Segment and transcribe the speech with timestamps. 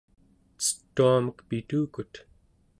[0.63, 2.13] cetuamek pitukut